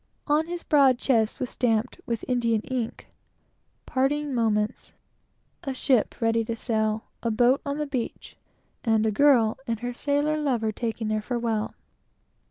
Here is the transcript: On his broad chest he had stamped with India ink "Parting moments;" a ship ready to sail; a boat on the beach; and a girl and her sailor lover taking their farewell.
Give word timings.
On 0.25 0.47
his 0.47 0.63
broad 0.63 0.97
chest 0.97 1.37
he 1.37 1.43
had 1.43 1.49
stamped 1.49 2.01
with 2.07 2.25
India 2.27 2.57
ink 2.63 3.07
"Parting 3.85 4.33
moments;" 4.33 4.93
a 5.63 5.75
ship 5.75 6.19
ready 6.19 6.43
to 6.43 6.55
sail; 6.55 7.03
a 7.21 7.29
boat 7.29 7.61
on 7.67 7.77
the 7.77 7.85
beach; 7.85 8.35
and 8.83 9.05
a 9.05 9.11
girl 9.11 9.59
and 9.67 9.81
her 9.81 9.93
sailor 9.93 10.37
lover 10.41 10.71
taking 10.71 11.07
their 11.07 11.21
farewell. 11.21 11.75